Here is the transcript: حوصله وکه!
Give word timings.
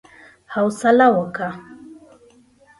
حوصله 0.53 1.07
وکه! 1.17 1.49